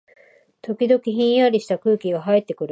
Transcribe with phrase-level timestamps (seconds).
[0.63, 2.69] 時々、ひんやりした空気がはいってくる